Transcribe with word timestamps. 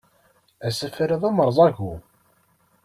Asafar-a 0.67 1.17
d 1.21 1.23
amerẓagu. 1.29 1.93